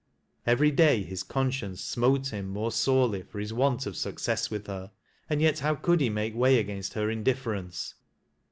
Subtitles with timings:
[0.47, 4.89] Every day his conscience smote hira more sorely for his want of success with her.
[5.29, 7.93] And yet how could he make way against her indifference.